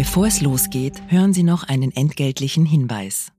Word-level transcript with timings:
Bevor 0.00 0.28
es 0.28 0.40
losgeht, 0.40 1.02
hören 1.08 1.34
Sie 1.34 1.42
noch 1.42 1.64
einen 1.64 1.94
entgeltlichen 1.94 2.64
Hinweis. 2.64 3.32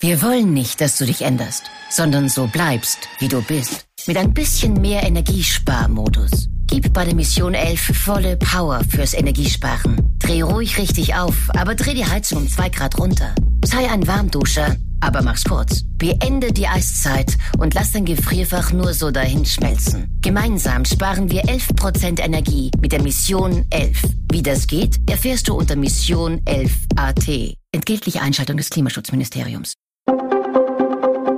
Wir 0.00 0.22
wollen 0.22 0.54
nicht, 0.54 0.80
dass 0.80 0.96
du 0.96 1.04
dich 1.04 1.20
änderst, 1.20 1.64
sondern 1.90 2.30
so 2.30 2.46
bleibst, 2.46 3.00
wie 3.18 3.28
du 3.28 3.42
bist. 3.42 3.84
Mit 4.06 4.16
ein 4.16 4.32
bisschen 4.32 4.80
mehr 4.80 5.02
Energiesparmodus. 5.02 6.48
Gib 6.66 6.94
bei 6.94 7.04
der 7.04 7.14
Mission 7.14 7.52
11 7.52 7.94
volle 7.94 8.38
Power 8.38 8.80
fürs 8.88 9.12
Energiesparen. 9.12 10.16
Dreh 10.18 10.40
ruhig 10.40 10.78
richtig 10.78 11.14
auf, 11.14 11.50
aber 11.50 11.74
dreh 11.74 11.92
die 11.92 12.06
Heizung 12.06 12.38
um 12.38 12.48
2 12.48 12.70
Grad 12.70 12.98
runter. 12.98 13.34
Sei 13.62 13.90
ein 13.90 14.06
Warmduscher, 14.06 14.76
aber 15.06 15.22
mach's 15.22 15.44
kurz. 15.44 15.84
Beende 15.96 16.52
die 16.52 16.66
Eiszeit 16.66 17.38
und 17.58 17.74
lass 17.74 17.92
dein 17.92 18.04
Gefrierfach 18.04 18.72
nur 18.72 18.92
so 18.92 19.10
dahin 19.10 19.44
schmelzen. 19.44 20.18
Gemeinsam 20.20 20.84
sparen 20.84 21.30
wir 21.30 21.44
11% 21.44 22.20
Energie 22.20 22.70
mit 22.80 22.92
der 22.92 23.00
Mission 23.00 23.64
11. 23.70 24.02
Wie 24.32 24.42
das 24.42 24.66
geht, 24.66 24.98
erfährst 25.08 25.48
du 25.48 25.54
unter 25.54 25.76
Mission 25.76 26.42
11 26.44 26.72
AT. 26.96 27.56
Entgeltliche 27.72 28.20
Einschaltung 28.20 28.56
des 28.56 28.68
Klimaschutzministeriums. 28.70 29.74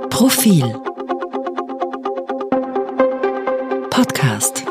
Profil 0.09 0.75
Podcast 3.91 4.65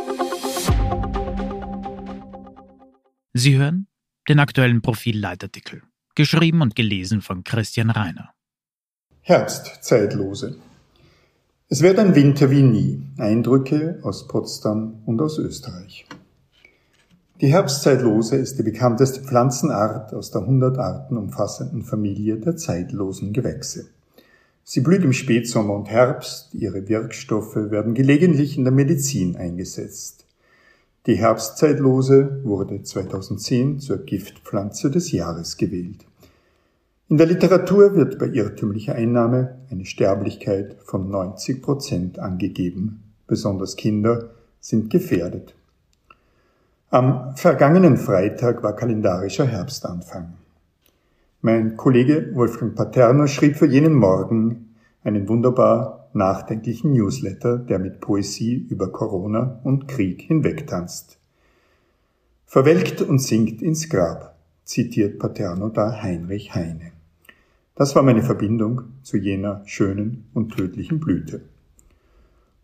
Sie 3.33 3.57
hören 3.57 3.87
den 4.29 4.41
aktuellen 4.41 4.83
Profil-Leitartikel, 4.83 5.83
geschrieben 6.17 6.61
und 6.61 6.75
gelesen 6.75 7.23
von 7.23 7.45
Christian 7.45 7.91
Reiner. 7.91 8.35
Herbstzeitlose. 9.29 10.57
Es 11.69 11.83
wird 11.83 11.99
ein 11.99 12.15
Winter 12.15 12.51
wie 12.51 12.63
nie. 12.63 13.03
Eindrücke 13.19 13.99
aus 14.01 14.27
Potsdam 14.27 15.03
und 15.05 15.21
aus 15.21 15.37
Österreich. 15.39 16.07
Die 17.43 17.49
Herbstzeitlose 17.49 18.37
ist 18.37 18.59
die 18.59 18.63
bekannteste 18.63 19.21
Pflanzenart 19.21 20.15
aus 20.15 20.31
der 20.31 20.41
100 20.41 20.79
Arten 20.79 21.19
umfassenden 21.19 21.83
Familie 21.83 22.39
der 22.39 22.57
zeitlosen 22.57 23.35
Gewächse. 23.35 23.91
Sie 24.65 24.81
blüht 24.81 25.05
im 25.05 25.13
Spätsommer 25.13 25.75
und 25.75 25.91
Herbst, 25.91 26.55
ihre 26.55 26.89
Wirkstoffe 26.89 27.57
werden 27.57 27.93
gelegentlich 27.93 28.57
in 28.57 28.65
der 28.65 28.73
Medizin 28.73 29.37
eingesetzt. 29.37 30.25
Die 31.05 31.17
Herbstzeitlose 31.17 32.41
wurde 32.45 32.83
2010 32.83 33.81
zur 33.81 33.99
Giftpflanze 33.99 34.91
des 34.91 35.13
Jahres 35.13 35.59
gewählt. 35.59 36.08
In 37.11 37.17
der 37.17 37.27
Literatur 37.27 37.95
wird 37.95 38.19
bei 38.19 38.27
irrtümlicher 38.27 38.95
Einnahme 38.95 39.61
eine 39.71 39.87
Sterblichkeit 39.87 40.77
von 40.85 41.11
90 41.11 41.63
Prozent 41.63 42.19
angegeben. 42.19 43.03
Besonders 43.27 43.77
Kinder 43.77 44.29
sind 44.61 44.91
gefährdet. 44.91 45.55
Am 46.91 47.35
vergangenen 47.35 47.97
Freitag 47.97 48.63
war 48.63 48.77
kalendarischer 48.77 49.47
Herbstanfang. 49.47 50.35
Mein 51.41 51.79
Kollege 51.79 52.31
Wolfgang 52.35 52.75
Paterno 52.75 53.27
schrieb 53.27 53.57
für 53.57 53.67
jenen 53.67 53.95
Morgen 53.95 54.75
einen 55.03 55.31
wunderbar 55.31 56.11
nachdenklichen 56.13 56.93
Newsletter, 56.93 57.57
der 57.57 57.79
mit 57.79 58.01
Poesie 58.01 58.67
über 58.69 58.93
Corona 58.93 59.61
und 59.65 59.89
Krieg 59.89 60.21
hinwegtanzt. 60.21 61.19
Verwelkt 62.45 63.01
und 63.01 63.19
sinkt 63.19 63.63
ins 63.63 63.89
Grab, 63.89 64.37
zitiert 64.65 65.19
Paterno 65.19 65.71
da 65.71 66.03
Heinrich 66.03 66.55
Heine. 66.55 66.98
Das 67.79 67.95
war 67.95 68.03
meine 68.03 68.25
Verbindung 68.25 68.81
zu 69.05 69.19
jener 69.19 69.63
schönen 69.65 70.29
und 70.35 70.51
tödlichen 70.51 70.99
Blüte. 70.99 71.43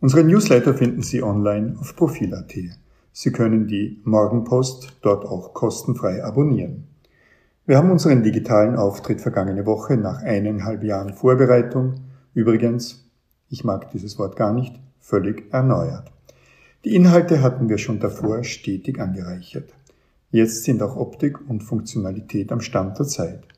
Unsere 0.00 0.24
Newsletter 0.24 0.74
finden 0.74 1.02
Sie 1.02 1.22
online 1.22 1.76
auf 1.78 1.94
Profil.at. 1.94 2.52
Sie 3.12 3.30
können 3.30 3.68
die 3.68 4.00
Morgenpost 4.02 4.96
dort 5.02 5.24
auch 5.24 5.54
kostenfrei 5.54 6.24
abonnieren. 6.24 6.88
Wir 7.64 7.78
haben 7.78 7.92
unseren 7.92 8.24
digitalen 8.24 8.74
Auftritt 8.74 9.20
vergangene 9.20 9.66
Woche 9.66 9.96
nach 9.96 10.20
eineinhalb 10.20 10.82
Jahren 10.82 11.14
Vorbereitung, 11.14 11.94
übrigens, 12.34 13.08
ich 13.50 13.62
mag 13.62 13.92
dieses 13.92 14.18
Wort 14.18 14.34
gar 14.34 14.52
nicht, 14.52 14.80
völlig 14.98 15.44
erneuert. 15.54 16.10
Die 16.84 16.96
Inhalte 16.96 17.40
hatten 17.40 17.68
wir 17.68 17.78
schon 17.78 18.00
davor 18.00 18.42
stetig 18.42 18.98
angereichert. 18.98 19.72
Jetzt 20.32 20.64
sind 20.64 20.82
auch 20.82 20.96
Optik 20.96 21.48
und 21.48 21.62
Funktionalität 21.62 22.50
am 22.50 22.60
Stand 22.60 22.98
der 22.98 23.06
Zeit. 23.06 23.53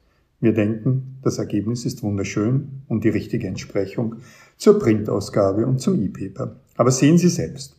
Wir 0.46 0.54
denken, 0.54 1.18
das 1.24 1.38
Ergebnis 1.38 1.84
ist 1.86 2.04
wunderschön 2.04 2.82
und 2.86 3.02
die 3.02 3.08
richtige 3.08 3.48
Entsprechung 3.48 4.18
zur 4.56 4.78
Printausgabe 4.78 5.66
und 5.66 5.80
zum 5.80 6.00
E-Paper. 6.00 6.54
Aber 6.76 6.92
sehen 6.92 7.18
Sie 7.18 7.30
selbst. 7.30 7.74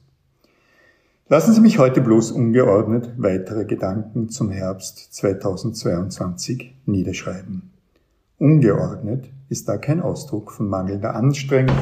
Lassen 1.30 1.54
Sie 1.54 1.62
mich 1.62 1.80
heute 1.80 2.02
bloß 2.02 2.34
ungeordnet 2.34 3.14
weitere 3.16 3.64
Gedanken 3.64 4.28
zum 4.28 4.50
Herbst 4.50 5.14
2022 5.14 6.76
niederschreiben. 6.86 7.72
Ungeordnet 8.38 9.30
ist 9.48 9.70
da 9.70 9.78
kein 9.78 10.02
Ausdruck 10.02 10.52
von 10.52 10.68
mangelnder 10.68 11.16
Anstrengung 11.16 11.78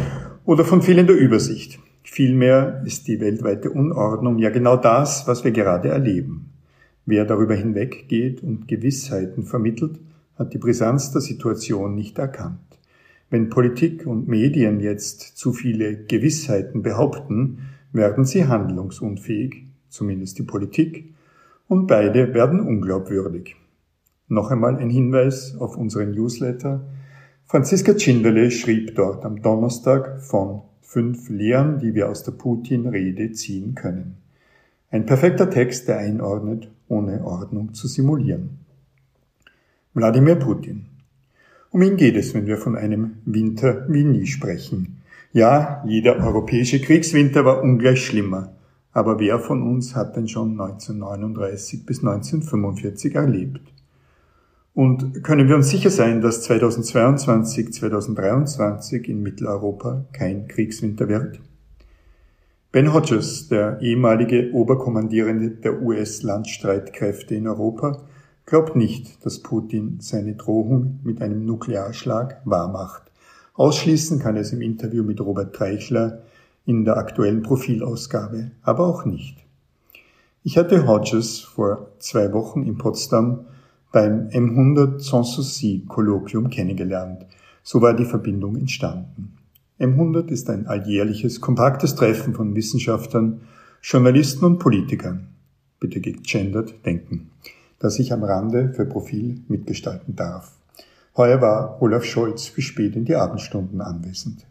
oder 0.46 0.66
von 0.66 0.84
fehlender 0.84 1.16
Übersicht. 1.16 1.80
Vielmehr 2.04 2.84
ist 2.86 3.08
die 3.08 3.20
weltweite 3.20 3.72
Unordnung 3.72 4.38
ja 4.38 4.52
genau 4.52 4.78
das, 4.78 5.28
was 5.28 5.44
wir 5.44 5.52
gerade 5.52 5.90
erleben. 5.90 6.54
Wer 7.08 7.26
darüber 7.26 7.56
hinweggeht 7.56 8.44
und 8.44 8.68
Gewissheiten 8.68 9.46
vermittelt, 9.46 10.00
hat 10.38 10.54
die 10.54 10.58
Brisanz 10.58 11.12
der 11.12 11.22
Situation 11.22 11.96
nicht 11.96 12.18
erkannt. 12.18 12.60
Wenn 13.30 13.50
Politik 13.50 14.06
und 14.06 14.28
Medien 14.28 14.80
jetzt 14.80 15.38
zu 15.38 15.52
viele 15.52 15.98
Gewissheiten 16.06 16.84
behaupten, 16.84 17.60
werden 17.92 18.26
sie 18.26 18.46
handlungsunfähig, 18.46 19.66
zumindest 19.90 20.38
die 20.38 20.44
Politik, 20.44 21.14
und 21.68 21.88
beide 21.88 22.34
werden 22.34 22.60
unglaubwürdig. 22.60 23.56
Noch 24.28 24.52
einmal 24.52 24.78
ein 24.78 24.90
Hinweis 24.90 25.56
auf 25.58 25.78
unseren 25.78 26.12
Newsletter. 26.12 26.86
Franziska 27.46 27.94
Tschinderle 27.94 28.52
schrieb 28.52 28.96
dort 28.96 29.24
am 29.26 29.42
Donnerstag 29.42 30.22
von 30.22 30.62
fünf 30.82 31.30
Lehren, 31.30 31.80
die 31.80 31.94
wir 31.94 32.10
aus 32.10 32.24
der 32.24 32.34
Putin-Rede 32.34 33.32
ziehen 33.32 33.76
können. 33.76 34.18
Ein 34.92 35.06
perfekter 35.06 35.50
Text, 35.50 35.88
der 35.88 35.98
einordnet, 35.98 36.72
ohne 36.88 37.24
Ordnung 37.24 37.74
zu 37.74 37.88
simulieren. 37.88 38.65
Wladimir 39.96 40.36
Putin. 40.36 40.88
Um 41.72 41.82
ihn 41.82 41.96
geht 41.96 42.18
es, 42.18 42.34
wenn 42.34 42.48
wir 42.48 42.58
von 42.58 42.76
einem 42.76 43.20
Winter 43.24 43.86
wie 43.88 44.04
nie 44.04 44.26
sprechen. 44.26 44.98
Ja, 45.32 45.82
jeder 45.88 46.18
europäische 46.18 46.82
Kriegswinter 46.82 47.46
war 47.46 47.64
ungleich 47.64 48.06
schlimmer. 48.06 48.52
Aber 48.92 49.22
wer 49.22 49.40
von 49.40 49.64
uns 49.64 49.96
hat 49.96 50.18
denn 50.18 50.28
schon 50.28 50.60
1939 50.60 51.86
bis 51.86 52.00
1945 52.00 53.16
erlebt? 53.16 53.62
Und 54.74 55.24
können 55.24 55.48
wir 55.48 55.56
uns 55.56 55.70
sicher 55.70 55.90
sein, 55.90 56.20
dass 56.20 56.42
2022, 56.42 57.72
2023 57.72 59.08
in 59.08 59.24
Mitteleuropa 59.24 60.04
kein 60.12 60.50
Kriegswinter 60.50 61.08
wird? 61.08 61.40
Ben 62.74 62.94
Hodges, 62.94 63.48
der 63.48 63.80
ehemalige 63.80 64.52
Oberkommandierende 64.52 65.52
der 65.52 65.82
US-Landstreitkräfte 65.82 67.34
in 67.36 67.48
Europa, 67.48 68.04
glaubt 68.46 68.76
nicht, 68.76 69.26
dass 69.26 69.40
Putin 69.40 69.98
seine 70.00 70.36
Drohung 70.36 71.00
mit 71.04 71.22
einem 71.22 71.46
Nuklearschlag 71.46 72.42
wahrmacht. 72.46 73.12
Ausschließen 73.56 74.20
kann 74.20 74.36
er 74.36 74.42
es 74.42 74.54
im 74.54 74.62
Interview 74.62 75.04
mit 75.04 75.20
Robert 75.22 75.56
Treichler 75.56 76.22
in 76.66 76.86
der 76.86 76.98
aktuellen 76.98 77.42
Profilausgabe, 77.42 78.52
aber 78.62 78.86
auch 78.86 79.06
nicht. 79.06 79.38
Ich 80.44 80.58
hatte 80.58 80.86
Hodges 80.86 81.40
vor 81.40 81.92
zwei 82.00 82.32
Wochen 82.34 82.64
in 82.64 82.78
Potsdam 82.78 83.46
beim 83.92 84.28
M100 84.28 85.00
Sanssouci 85.00 85.86
Kolloquium 85.88 86.50
kennengelernt. 86.50 87.26
So 87.64 87.82
war 87.82 87.96
die 87.96 88.06
Verbindung 88.06 88.56
entstanden. 88.58 89.38
M100 89.80 90.30
ist 90.30 90.50
ein 90.50 90.68
alljährliches, 90.68 91.42
kompaktes 91.42 91.96
Treffen 91.96 92.34
von 92.34 92.56
Wissenschaftlern, 92.56 93.42
Journalisten 93.82 94.46
und 94.46 94.60
Politikern. 94.60 95.28
Bitte 95.80 96.00
gegendert 96.00 96.76
denken 96.86 97.32
das 97.80 98.00
ich 98.00 98.14
am 98.14 98.24
Rande 98.24 98.74
für 98.74 98.86
Profil 98.86 99.42
mitgestalten 99.48 100.16
darf. 100.16 100.52
Heuer 101.18 101.42
war 101.42 101.82
Olaf 101.82 102.04
Scholz 102.04 102.50
bis 102.50 102.66
spät 102.66 102.96
in 102.96 103.06
die 103.06 103.16
Abendstunden 103.16 103.82
anwesend. 103.82 104.46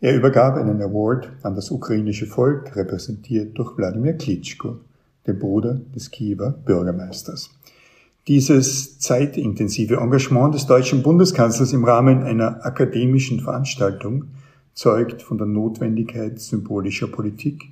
Er 0.00 0.14
übergab 0.14 0.56
einen 0.56 0.82
Award 0.82 1.30
an 1.42 1.54
das 1.54 1.70
ukrainische 1.70 2.26
Volk, 2.26 2.76
repräsentiert 2.76 3.56
durch 3.56 3.76
Wladimir 3.78 4.12
Klitschko, 4.12 4.80
den 5.26 5.38
Bruder 5.38 5.80
des 5.94 6.10
Kiewer 6.10 6.50
Bürgermeisters. 6.50 7.50
Dieses 8.28 8.98
zeitintensive 8.98 9.96
Engagement 9.96 10.54
des 10.54 10.66
deutschen 10.66 11.02
Bundeskanzlers 11.02 11.72
im 11.72 11.84
Rahmen 11.84 12.24
einer 12.24 12.64
akademischen 12.66 13.40
Veranstaltung 13.40 14.24
zeugt 14.74 15.22
von 15.22 15.38
der 15.38 15.46
Notwendigkeit 15.46 16.40
symbolischer 16.40 17.06
Politik, 17.06 17.70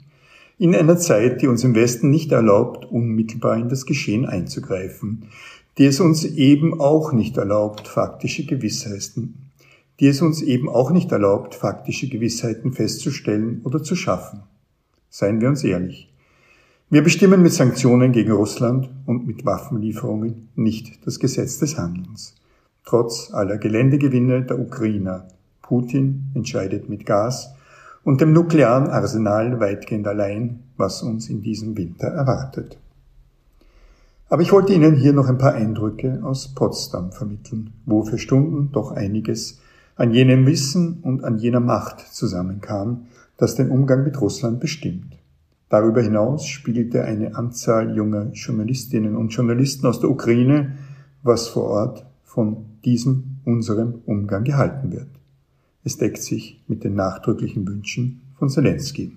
in 0.58 0.74
einer 0.74 0.98
Zeit, 0.98 1.42
die 1.42 1.48
uns 1.48 1.64
im 1.64 1.74
Westen 1.74 2.10
nicht 2.10 2.32
erlaubt, 2.32 2.84
unmittelbar 2.90 3.56
in 3.56 3.68
das 3.68 3.86
Geschehen 3.86 4.26
einzugreifen, 4.26 5.24
die 5.78 5.86
es 5.86 6.00
uns 6.00 6.24
eben 6.24 6.80
auch 6.80 7.12
nicht 7.12 7.36
erlaubt, 7.36 7.88
faktische 7.88 8.46
Gewissheiten, 8.46 9.50
die 10.00 10.06
es 10.06 10.22
uns 10.22 10.42
eben 10.42 10.68
auch 10.68 10.90
nicht 10.90 11.10
erlaubt, 11.12 11.54
faktische 11.54 12.08
Gewissheiten 12.08 12.72
festzustellen 12.72 13.60
oder 13.64 13.82
zu 13.82 13.96
schaffen. 13.96 14.42
Seien 15.10 15.40
wir 15.40 15.48
uns 15.48 15.64
ehrlich. 15.64 16.12
Wir 16.90 17.02
bestimmen 17.02 17.42
mit 17.42 17.52
Sanktionen 17.52 18.12
gegen 18.12 18.32
Russland 18.32 18.90
und 19.06 19.26
mit 19.26 19.44
Waffenlieferungen 19.44 20.50
nicht 20.54 21.04
das 21.06 21.18
Gesetz 21.18 21.58
des 21.58 21.76
Handelns. 21.76 22.34
Trotz 22.84 23.32
aller 23.32 23.56
Geländegewinne 23.58 24.42
der 24.42 24.58
Ukrainer. 24.60 25.26
Putin 25.62 26.30
entscheidet 26.34 26.88
mit 26.88 27.06
Gas 27.06 27.54
und 28.04 28.20
dem 28.20 28.32
nuklearen 28.32 28.88
Arsenal 28.88 29.60
weitgehend 29.60 30.06
allein, 30.06 30.60
was 30.76 31.02
uns 31.02 31.28
in 31.28 31.42
diesem 31.42 31.76
Winter 31.76 32.08
erwartet. 32.08 32.78
Aber 34.28 34.42
ich 34.42 34.52
wollte 34.52 34.72
Ihnen 34.72 34.94
hier 34.94 35.12
noch 35.12 35.28
ein 35.28 35.38
paar 35.38 35.54
Eindrücke 35.54 36.20
aus 36.22 36.54
Potsdam 36.54 37.12
vermitteln, 37.12 37.72
wo 37.86 38.04
für 38.04 38.18
Stunden 38.18 38.72
doch 38.72 38.92
einiges 38.92 39.60
an 39.96 40.12
jenem 40.12 40.46
Wissen 40.46 41.00
und 41.02 41.24
an 41.24 41.38
jener 41.38 41.60
Macht 41.60 42.00
zusammenkam, 42.00 43.06
das 43.36 43.54
den 43.54 43.70
Umgang 43.70 44.04
mit 44.04 44.20
Russland 44.20 44.60
bestimmt. 44.60 45.16
Darüber 45.68 46.02
hinaus 46.02 46.46
spiegelte 46.46 47.04
eine 47.04 47.36
Anzahl 47.36 47.96
junger 47.96 48.26
Journalistinnen 48.32 49.16
und 49.16 49.30
Journalisten 49.30 49.86
aus 49.86 50.00
der 50.00 50.10
Ukraine, 50.10 50.72
was 51.22 51.48
vor 51.48 51.64
Ort 51.64 52.06
von 52.22 52.64
diesem 52.84 53.38
unserem 53.44 54.02
Umgang 54.06 54.44
gehalten 54.44 54.92
wird. 54.92 55.08
Es 55.84 55.98
deckt 55.98 56.22
sich 56.22 56.62
mit 56.66 56.82
den 56.82 56.94
nachdrücklichen 56.94 57.68
Wünschen 57.68 58.22
von 58.38 58.48
Zelensky. 58.48 59.12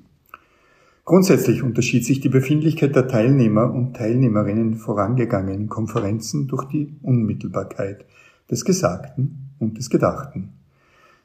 Grundsätzlich 1.05 1.63
unterschied 1.63 2.05
sich 2.05 2.19
die 2.19 2.27
Befindlichkeit 2.27 2.93
der 2.93 3.07
Teilnehmer 3.07 3.73
und 3.73 3.95
Teilnehmerinnen 3.95 4.75
vorangegangenen 4.75 5.69
Konferenzen 5.69 6.49
durch 6.49 6.65
die 6.65 6.93
Unmittelbarkeit 7.01 8.03
des 8.51 8.65
Gesagten 8.65 9.53
und 9.59 9.77
des 9.77 9.89
Gedachten. 9.89 10.49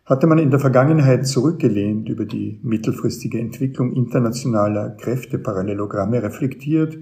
Hatte 0.04 0.28
man 0.28 0.38
in 0.38 0.50
der 0.50 0.60
Vergangenheit 0.60 1.26
zurückgelehnt 1.26 2.08
über 2.08 2.24
die 2.24 2.60
mittelfristige 2.62 3.40
Entwicklung 3.40 3.92
internationaler 3.92 4.90
Kräfteparallelogramme 4.90 6.22
reflektiert 6.22 6.96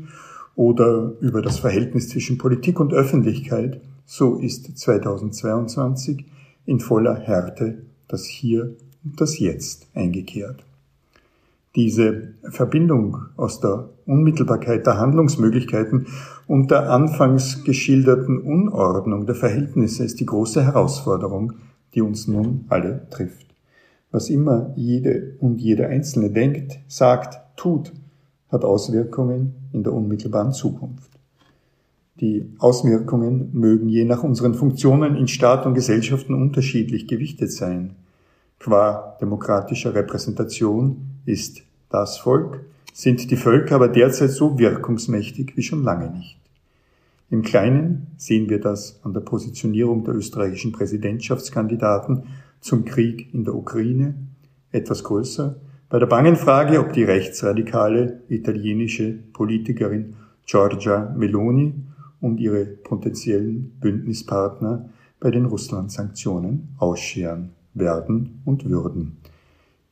oder 0.55 1.13
über 1.21 1.43
das 1.43 1.59
Verhältnis 1.59 2.09
zwischen 2.09 2.39
Politik 2.39 2.81
und 2.81 2.95
Öffentlichkeit, 2.95 3.83
so 4.07 4.37
ist 4.37 4.79
2022 4.79 6.25
in 6.65 6.81
voller 6.81 7.17
Härte 7.17 7.90
das 8.13 8.27
Hier 8.27 8.77
und 9.05 9.21
das 9.21 9.39
Jetzt 9.39 9.89
eingekehrt. 9.95 10.65
Diese 11.77 12.35
Verbindung 12.51 13.17
aus 13.37 13.61
der 13.61 13.91
Unmittelbarkeit 14.05 14.87
der 14.87 14.99
Handlungsmöglichkeiten 14.99 16.09
und 16.49 16.71
der 16.73 16.91
anfangs 16.91 17.63
geschilderten 17.63 18.39
Unordnung 18.39 19.27
der 19.27 19.37
Verhältnisse 19.37 20.05
ist 20.05 20.19
die 20.19 20.27
große 20.27 20.65
Herausforderung, 20.65 21.53
die 21.95 22.03
uns 22.03 22.27
nun 22.27 22.65
alle 22.69 23.09
trifft. 23.11 23.47
Was 24.11 24.31
immer 24.31 24.73
jede 24.75 25.37
und 25.39 25.61
jeder 25.61 25.89
Einzelne 25.89 26.31
denkt, 26.31 26.81
sagt, 26.89 27.39
tut, 27.57 27.93
hat 28.49 28.65
Auswirkungen 28.65 29.55
in 29.73 29.85
der 29.85 29.93
unmittelbaren 29.93 30.53
Zukunft. 30.53 31.10
Die 32.21 32.53
Auswirkungen 32.59 33.49
mögen 33.53 33.89
je 33.89 34.05
nach 34.05 34.23
unseren 34.23 34.55
Funktionen 34.55 35.17
in 35.17 35.27
Staat 35.27 35.65
und 35.65 35.75
Gesellschaften 35.75 36.35
unterschiedlich 36.35 37.09
gewichtet 37.09 37.51
sein. 37.51 37.97
Qua 38.59 39.17
demokratischer 39.23 39.95
Repräsentation 39.95 40.99
ist 41.25 41.63
das 41.89 42.19
Volk, 42.19 42.61
sind 42.93 43.31
die 43.31 43.37
Völker 43.37 43.77
aber 43.77 43.89
derzeit 43.89 44.31
so 44.31 44.59
wirkungsmächtig 44.59 45.57
wie 45.57 45.63
schon 45.63 45.83
lange 45.83 46.11
nicht. 46.11 46.39
Im 47.31 47.41
Kleinen 47.43 48.09
sehen 48.19 48.51
wir 48.51 48.61
das 48.61 49.01
an 49.03 49.15
der 49.15 49.21
Positionierung 49.21 50.05
der 50.05 50.15
österreichischen 50.15 50.73
Präsidentschaftskandidaten 50.73 52.25
zum 52.61 52.85
Krieg 52.85 53.33
in 53.33 53.45
der 53.45 53.55
Ukraine, 53.55 54.15
etwas 54.73 55.05
größer 55.05 55.57
bei 55.89 55.99
der 55.99 56.07
bangen 56.07 56.37
Frage, 56.37 56.81
ob 56.81 56.93
die 56.93 57.03
rechtsradikale 57.03 58.21
italienische 58.29 59.15
Politikerin 59.33 60.15
Giorgia 60.47 61.15
Meloni 61.17 61.73
und 62.21 62.39
ihre 62.41 62.65
potenziellen 62.65 63.73
Bündnispartner 63.81 64.89
bei 65.19 65.31
den 65.31 65.45
Russland-Sanktionen 65.47 66.69
ausscheren 66.79 67.51
werden 67.75 68.41
und 68.45 68.65
würden. 68.65 69.19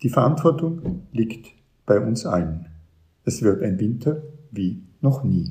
Die 0.02 0.08
Verantwortung 0.08 1.02
liegt 1.12 1.52
bei 1.86 2.00
uns 2.00 2.24
allen. 2.26 2.66
Es 3.24 3.42
wird 3.42 3.62
ein 3.62 3.78
Winter 3.78 4.22
wie 4.50 4.82
noch 5.00 5.24
nie. 5.24 5.50